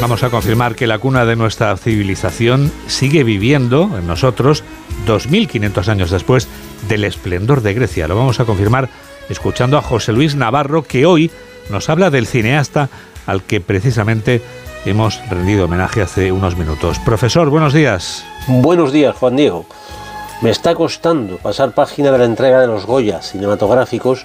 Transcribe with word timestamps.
Vamos 0.00 0.22
a 0.22 0.30
confirmar 0.30 0.76
que 0.76 0.86
la 0.86 1.00
cuna 1.00 1.24
de 1.24 1.34
nuestra 1.34 1.76
civilización 1.76 2.70
sigue 2.86 3.24
viviendo 3.24 3.90
en 3.98 4.06
nosotros 4.06 4.62
2.500 5.08 5.88
años 5.88 6.10
después 6.12 6.46
del 6.88 7.02
esplendor 7.02 7.62
de 7.62 7.74
Grecia. 7.74 8.06
Lo 8.06 8.14
vamos 8.14 8.38
a 8.38 8.44
confirmar 8.44 8.88
escuchando 9.28 9.76
a 9.76 9.82
José 9.82 10.12
Luis 10.12 10.36
Navarro, 10.36 10.84
que 10.84 11.04
hoy 11.04 11.32
nos 11.68 11.88
habla 11.88 12.10
del 12.10 12.28
cineasta 12.28 12.88
al 13.26 13.42
que 13.42 13.60
precisamente 13.60 14.40
hemos 14.84 15.20
rendido 15.28 15.64
homenaje 15.64 16.00
hace 16.00 16.30
unos 16.30 16.56
minutos. 16.56 17.00
Profesor, 17.00 17.50
buenos 17.50 17.72
días. 17.72 18.24
Buenos 18.46 18.92
días, 18.92 19.16
Juan 19.16 19.34
Diego. 19.34 19.66
Me 20.42 20.50
está 20.50 20.76
costando 20.76 21.38
pasar 21.38 21.72
página 21.72 22.12
de 22.12 22.18
la 22.18 22.24
entrega 22.24 22.60
de 22.60 22.68
los 22.68 22.86
Goya 22.86 23.20
cinematográficos 23.20 24.24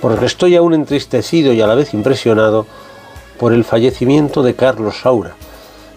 porque 0.00 0.26
estoy 0.26 0.56
aún 0.56 0.74
entristecido 0.74 1.52
y 1.52 1.60
a 1.60 1.68
la 1.68 1.76
vez 1.76 1.94
impresionado 1.94 2.66
por 3.38 3.52
el 3.52 3.64
fallecimiento 3.64 4.42
de 4.42 4.54
Carlos 4.54 5.00
Saura, 5.02 5.34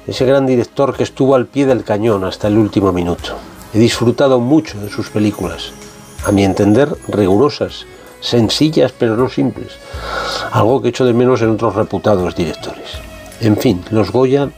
ese 0.07 0.25
gran 0.25 0.45
director 0.45 0.95
que 0.95 1.03
estuvo 1.03 1.35
al 1.35 1.47
pie 1.47 1.65
del 1.65 1.83
cañón 1.83 2.23
hasta 2.23 2.47
el 2.47 2.57
último 2.57 2.91
minuto. 2.91 3.35
He 3.73 3.79
disfrutado 3.79 4.39
mucho 4.39 4.79
de 4.79 4.89
sus 4.89 5.09
películas, 5.09 5.71
a 6.25 6.31
mi 6.31 6.43
entender 6.43 6.95
rigurosas, 7.07 7.85
sencillas 8.19 8.93
pero 8.97 9.15
no 9.15 9.29
simples, 9.29 9.71
algo 10.51 10.81
que 10.81 10.89
echo 10.89 11.05
de 11.05 11.13
menos 11.13 11.41
en 11.41 11.51
otros 11.51 11.75
reputados 11.75 12.35
directores. 12.35 12.99
En 13.39 13.57
fin, 13.57 13.83
los 13.89 14.11
Goya, 14.11 14.49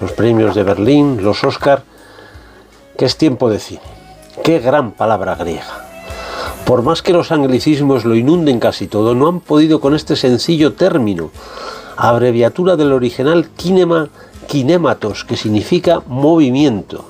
los 0.00 0.12
premios 0.12 0.54
de 0.54 0.62
Berlín, 0.62 1.22
los 1.22 1.44
Oscar, 1.44 1.82
que 2.96 3.04
es 3.04 3.16
tiempo 3.16 3.50
de 3.50 3.58
cine. 3.58 3.82
Qué 4.42 4.58
gran 4.58 4.92
palabra 4.92 5.34
griega. 5.34 5.86
Por 6.64 6.82
más 6.82 7.02
que 7.02 7.12
los 7.12 7.32
anglicismos 7.32 8.04
lo 8.04 8.14
inunden 8.14 8.58
casi 8.60 8.86
todo, 8.86 9.14
no 9.14 9.28
han 9.28 9.40
podido 9.40 9.80
con 9.80 9.94
este 9.94 10.16
sencillo 10.16 10.72
término 10.72 11.30
abreviatura 12.08 12.74
del 12.74 12.92
original 12.92 13.48
kinema, 13.56 14.08
kinematos, 14.48 15.24
que 15.24 15.36
significa 15.36 16.02
movimiento. 16.08 17.04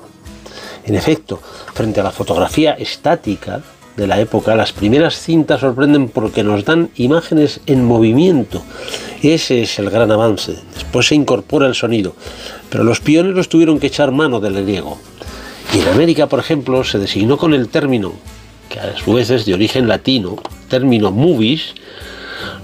En 0.85 0.93
efecto, 0.93 1.39
frente 1.73 1.99
a 1.99 2.03
la 2.03 2.11
fotografía 2.11 2.73
estática 2.73 3.63
de 3.97 4.05
la 4.05 4.19
época, 4.19 4.55
las 4.55 4.71
primeras 4.71 5.15
cintas 5.15 5.61
sorprenden 5.61 6.09
porque 6.09 6.43
nos 6.43 6.63
dan 6.63 6.91
imágenes 6.95 7.59
en 7.65 7.83
movimiento. 7.83 8.61
Ese 9.23 9.63
es 9.63 9.79
el 9.79 9.89
gran 9.89 10.11
avance. 10.11 10.59
Después 10.75 11.07
se 11.07 11.15
incorpora 11.15 11.65
el 11.65 11.73
sonido. 11.73 12.13
Pero 12.69 12.83
los 12.83 12.99
pioneros 12.99 13.49
tuvieron 13.49 13.79
que 13.79 13.87
echar 13.87 14.11
mano 14.11 14.39
del 14.39 14.63
griego. 14.63 14.99
Y 15.73 15.79
en 15.79 15.87
América, 15.87 16.27
por 16.27 16.39
ejemplo, 16.39 16.83
se 16.83 16.99
designó 16.99 17.37
con 17.37 17.55
el 17.55 17.69
término, 17.69 18.13
que 18.69 18.79
a 18.79 18.95
su 18.95 19.13
vez 19.13 19.31
es 19.31 19.45
de 19.45 19.55
origen 19.55 19.87
latino, 19.87 20.35
término 20.69 21.09
movies, 21.09 21.73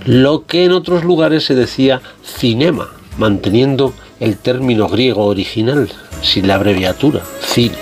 lo 0.06 0.46
que 0.46 0.66
en 0.66 0.72
otros 0.72 1.04
lugares 1.04 1.46
se 1.46 1.56
decía 1.56 2.02
cinema, 2.24 2.90
manteniendo 3.18 3.94
el 4.20 4.38
término 4.38 4.88
griego 4.88 5.26
original, 5.26 5.90
sin 6.22 6.48
la 6.48 6.56
abreviatura, 6.56 7.22
cine. 7.42 7.78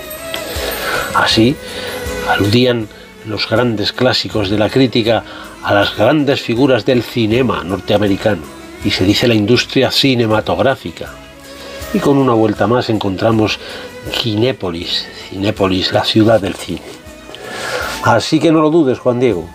Así, 1.14 1.56
aludían 2.28 2.88
los 3.26 3.48
grandes 3.48 3.92
clásicos 3.92 4.50
de 4.50 4.58
la 4.58 4.70
crítica 4.70 5.24
a 5.62 5.74
las 5.74 5.96
grandes 5.96 6.40
figuras 6.40 6.84
del 6.84 7.02
cinema 7.02 7.62
norteamericano, 7.64 8.42
y 8.84 8.90
se 8.90 9.04
dice 9.04 9.28
la 9.28 9.34
industria 9.34 9.90
cinematográfica. 9.90 11.12
Y 11.92 11.98
con 11.98 12.18
una 12.18 12.34
vuelta 12.34 12.66
más 12.66 12.90
encontramos 12.90 13.58
Kinépolis, 14.12 15.06
Cinépolis, 15.28 15.92
la 15.92 16.04
ciudad 16.04 16.40
del 16.40 16.54
cine. 16.54 16.82
Así 18.02 18.38
que 18.38 18.52
no 18.52 18.60
lo 18.60 18.70
dudes, 18.70 18.98
Juan 18.98 19.20
Diego, 19.20 19.48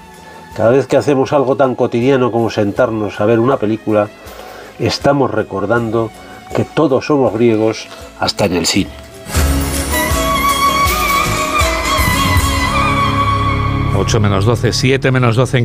cada 0.55 0.69
vez 0.69 0.87
que 0.87 0.97
hacemos 0.97 1.33
algo 1.33 1.55
tan 1.55 1.75
cotidiano 1.75 2.31
como 2.31 2.49
sentarnos 2.49 3.19
a 3.19 3.25
ver 3.25 3.39
una 3.39 3.57
película, 3.57 4.09
estamos 4.79 5.31
recordando 5.31 6.11
que 6.55 6.63
todos 6.63 7.05
somos 7.07 7.33
griegos 7.33 7.87
hasta 8.19 8.45
en 8.45 8.53
el 8.53 8.65
cine. 8.65 8.91
8 13.95 14.19
menos 14.19 14.45
12, 14.45 14.73
7 14.73 15.11
menos 15.11 15.35
12 15.35 15.59
en 15.59 15.61